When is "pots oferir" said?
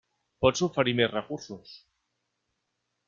0.45-0.95